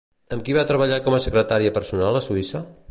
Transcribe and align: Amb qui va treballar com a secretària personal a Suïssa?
Amb 0.37 0.43
qui 0.47 0.55
va 0.57 0.63
treballar 0.71 0.99
com 1.09 1.17
a 1.17 1.21
secretària 1.27 1.77
personal 1.79 2.21
a 2.21 2.25
Suïssa? 2.31 2.67